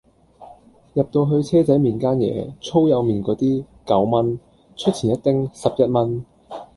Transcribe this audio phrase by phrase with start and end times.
[0.95, 4.39] 入到去車仔麵間野粗幼麵果啲九蚊
[4.75, 6.25] 出前一丁十一蚊